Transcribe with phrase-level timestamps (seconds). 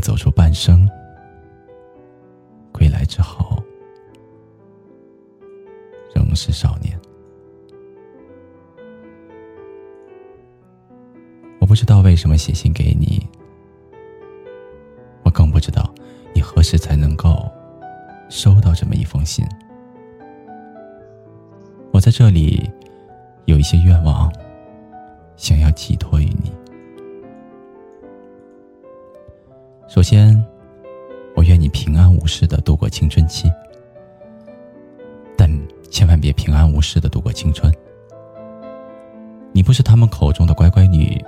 [0.00, 0.88] 走出半生，
[2.72, 3.62] 归来之后
[6.14, 6.98] 仍是少年。
[11.60, 13.24] 我不知道为什么写信给你，
[15.22, 15.92] 我更不知道
[16.34, 17.48] 你何时才能够
[18.28, 19.44] 收到这么一封信。
[21.92, 22.68] 我在这里
[23.44, 24.32] 有一些愿望，
[25.36, 26.50] 想要寄托于你。
[29.90, 30.40] 首先，
[31.34, 33.50] 我愿你平安无事的度过青春期，
[35.36, 35.50] 但
[35.90, 37.74] 千万别平安无事的度过青春。
[39.50, 41.20] 你不是他们口中的乖乖女，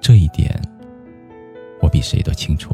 [0.00, 0.56] 这一点
[1.82, 2.72] 我比谁都清楚。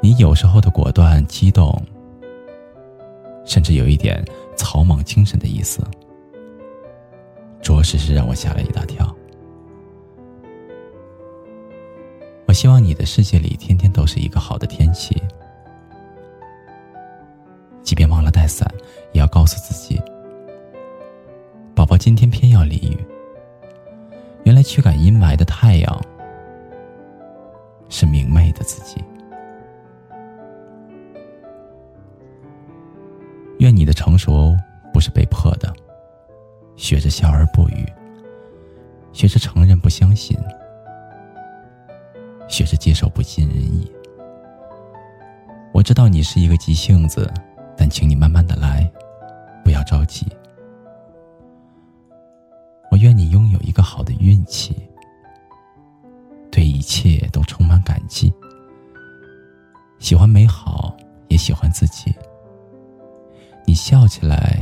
[0.00, 1.76] 你有时候的果断、激动，
[3.44, 5.82] 甚至有一点草莽精神的意思，
[7.60, 9.04] 着实是让我吓了一大跳。
[12.54, 15.20] 希望你的世界里天天都是一个好的天气，
[17.82, 18.72] 即便忘了带伞，
[19.12, 20.00] 也要告诉自己
[21.74, 23.04] ：“宝宝今天偏要淋雨。”
[24.44, 26.00] 原来驱赶阴霾的太阳
[27.88, 29.02] 是明媚的自己。
[33.58, 34.56] 愿你的成熟
[34.92, 35.74] 不是被迫的，
[36.76, 37.84] 学着笑而不语，
[39.12, 40.38] 学着承认不相信。
[42.84, 43.90] 接受不尽人意。
[45.72, 47.32] 我知道你是一个急性子，
[47.78, 48.86] 但请你慢慢的来，
[49.64, 50.26] 不要着急。
[52.90, 54.76] 我愿你拥有一个好的运气，
[56.52, 58.30] 对一切都充满感激，
[59.98, 60.94] 喜欢美好，
[61.28, 62.14] 也喜欢自己。
[63.64, 64.58] 你笑起来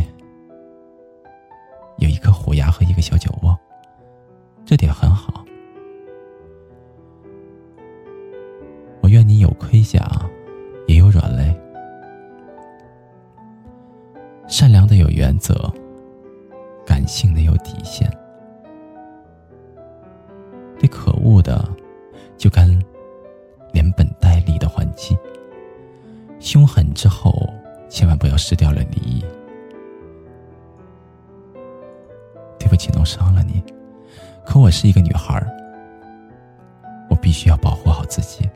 [1.98, 3.58] 有一颗虎牙和一个小酒窝，
[4.64, 5.31] 这点很好。
[9.12, 10.00] 愿你有盔甲，
[10.86, 11.54] 也有软肋；
[14.48, 15.70] 善良的有原则，
[16.86, 18.10] 感性的有底线。
[20.78, 21.62] 对可恶的，
[22.38, 22.66] 就该
[23.74, 25.14] 连本带利的还击。
[26.40, 27.46] 凶狠之后，
[27.90, 29.22] 千万不要失掉了礼仪。
[32.58, 33.62] 对不起，弄伤了你。
[34.46, 35.38] 可我是一个女孩
[37.10, 38.48] 我必须要保护好自己。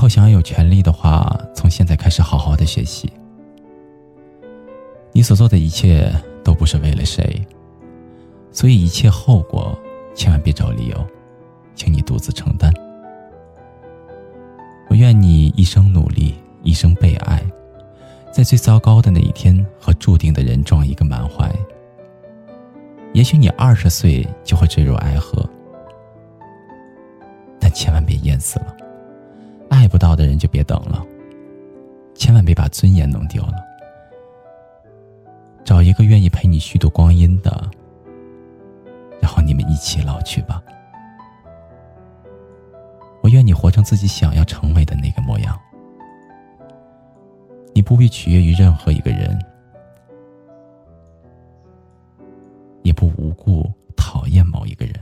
[0.00, 3.12] 后想要有权利的话，从现在开始好好的学习。
[5.12, 6.10] 你所做的一切
[6.42, 7.44] 都不是为了谁，
[8.50, 9.78] 所以一切后果
[10.14, 11.06] 千万别找理由，
[11.74, 12.72] 请你独自承担。
[14.88, 17.44] 我愿你一生努力，一生被爱，
[18.32, 21.54] 在最糟糕的那一天和注定的人撞一个满怀。
[23.12, 25.46] 也许你二十岁就会坠入爱河，
[27.60, 28.74] 但千万别淹死了。
[29.70, 31.02] 爱不到的人就别等了，
[32.14, 33.54] 千万别把尊严弄丢了。
[35.64, 37.70] 找一个愿意陪你虚度光阴的，
[39.22, 40.62] 然后你们一起老去吧。
[43.22, 45.58] 我愿你活成自己想要成为的那个模样。
[47.72, 49.38] 你不必取悦于任何一个人，
[52.82, 53.64] 也不无故
[53.96, 54.99] 讨厌某一个人。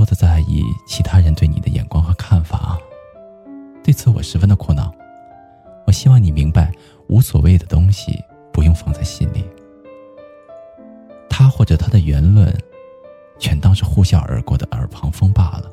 [0.00, 2.78] 多的在意其他人对你的眼光和看法，
[3.84, 4.90] 对此我十分的苦恼。
[5.86, 6.72] 我希望你明白，
[7.08, 8.18] 无所谓的东西
[8.50, 9.44] 不用放在心里，
[11.28, 12.50] 他或者他的言论，
[13.38, 15.70] 全当是呼啸而过的耳旁风罢了。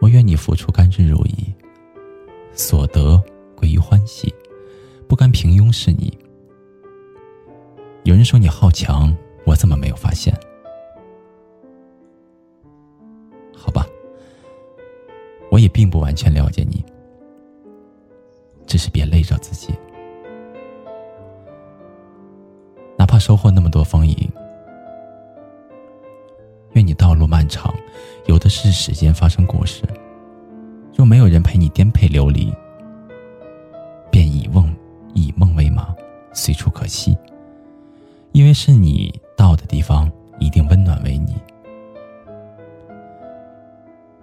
[0.00, 1.52] 我愿你付出甘之如饴，
[2.54, 3.22] 所得
[3.54, 4.34] 归于欢喜，
[5.06, 6.16] 不甘平庸是你。
[8.04, 9.16] 有人说你好强，
[9.46, 10.34] 我怎么没有发现？
[13.56, 13.86] 好吧，
[15.50, 16.84] 我也并不完全了解你，
[18.66, 19.74] 只是别累着自己。
[22.98, 24.30] 哪怕收获那么多风雨，
[26.72, 27.74] 愿你道路漫长，
[28.26, 29.82] 有的是时间发生故事。
[30.94, 32.52] 若没有人陪你颠沛流离，
[34.10, 34.76] 便以梦
[35.14, 35.96] 以梦为马，
[36.34, 37.16] 随处可栖。
[38.34, 40.10] 因为是你到的地方，
[40.40, 41.36] 一定温暖为你。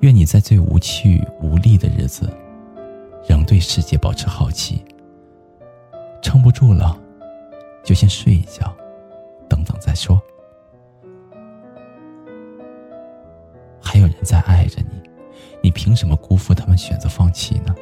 [0.01, 2.29] 愿你在最无趣无力的日子，
[3.25, 4.83] 仍对世界保持好奇。
[6.21, 6.99] 撑不住了，
[7.85, 8.75] 就先睡一觉，
[9.47, 10.21] 等等再说。
[13.81, 15.01] 还有人在爱着你，
[15.63, 17.73] 你凭什么辜负他们选择放弃呢？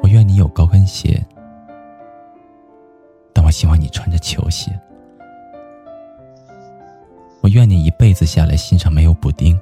[0.00, 1.20] 我愿你有高跟鞋，
[3.58, 4.70] 希望你穿着球鞋。
[7.40, 9.58] 我愿你一辈子下来心上没有补丁。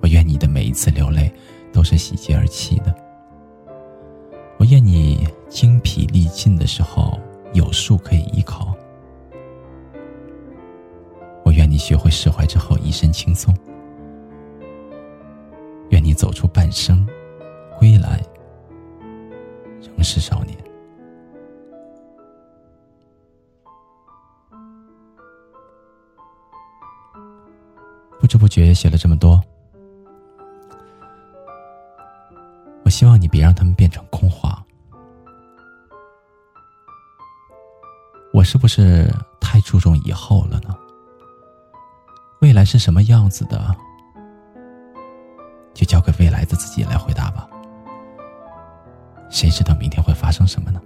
[0.00, 1.30] 我愿你的每一次流泪
[1.74, 2.94] 都是喜极而泣的。
[4.56, 7.20] 我愿你精疲力尽的时候
[7.52, 8.74] 有树可以依靠。
[11.44, 13.54] 我愿你学会释怀之后一身轻松。
[15.90, 17.06] 愿你走出半生，
[17.78, 18.22] 归来
[19.82, 20.56] 仍是少年。
[28.24, 29.38] 不知不觉写了这么多，
[32.82, 34.64] 我希望你别让他们变成空话。
[38.32, 40.74] 我是不是太注重以后了呢？
[42.40, 43.76] 未来是什么样子的，
[45.74, 47.46] 就交给未来的自己来回答吧。
[49.28, 50.80] 谁知道明天会发生什么呢？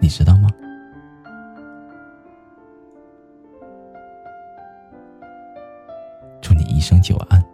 [0.00, 0.48] 你知道吗？
[6.80, 7.44] 一生久安，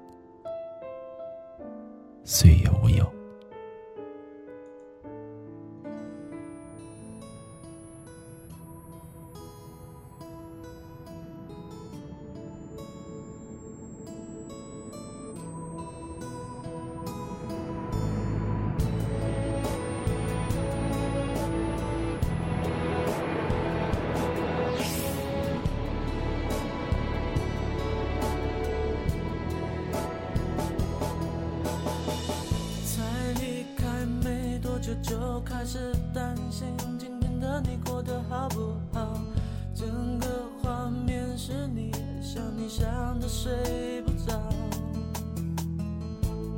[43.28, 44.40] 睡不着。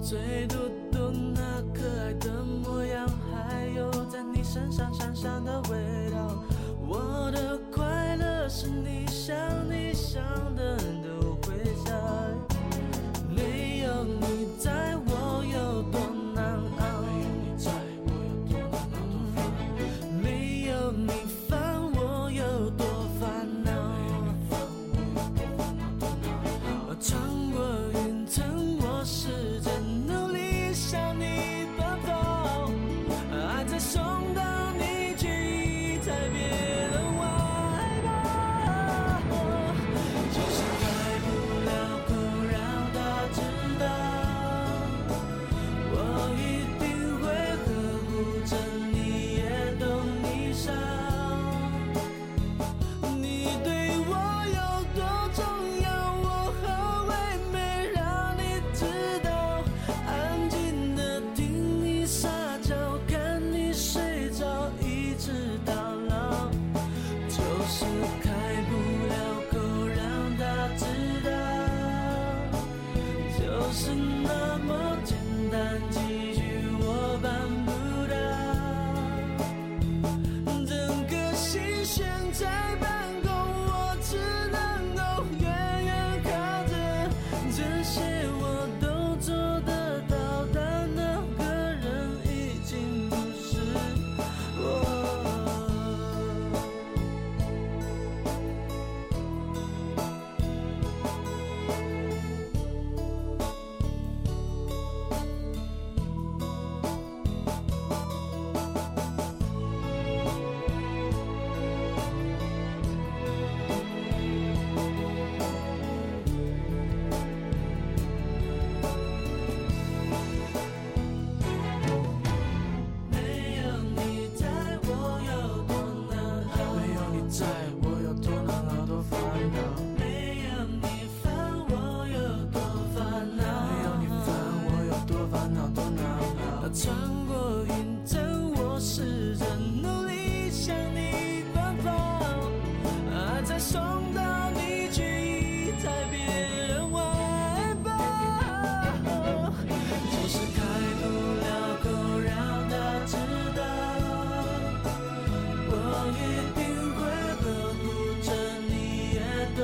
[0.02, 0.56] 最嘟
[0.90, 6.42] 嘟那可爱的模样，还有在你身上香香的味道。
[6.86, 9.36] 我的快乐是你想
[9.70, 10.22] 你想
[10.56, 10.76] 的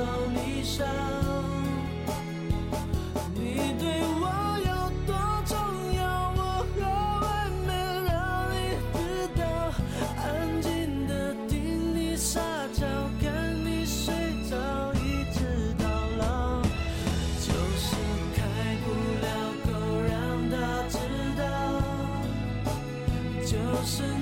[0.05, 0.85] 到你伤。
[3.33, 3.83] 你对
[4.21, 4.23] 我
[4.65, 4.69] 有
[5.07, 5.09] 多
[5.45, 5.57] 重
[5.95, 5.99] 要，
[6.37, 6.39] 我
[6.79, 6.81] 好
[7.21, 7.25] 为
[7.65, 7.69] 没
[8.05, 8.13] 让
[8.51, 8.53] 你
[8.93, 8.97] 知
[9.39, 9.43] 道？
[10.21, 10.25] 安
[10.61, 10.67] 静
[11.07, 11.11] 的
[11.47, 11.53] 听
[11.95, 12.39] 你撒
[12.73, 12.85] 娇，
[13.19, 13.25] 看
[13.65, 14.13] 你睡
[14.47, 14.53] 着，
[14.93, 15.83] 一直到
[16.19, 16.61] 老。
[17.41, 17.47] 就
[17.81, 17.85] 是
[18.35, 18.37] 开
[18.85, 18.85] 不
[19.25, 19.27] 了
[19.65, 19.67] 口，
[20.07, 20.13] 让
[20.51, 20.53] 他
[20.87, 20.93] 知
[21.35, 21.41] 道。
[23.41, 23.51] 就
[23.83, 24.14] 是。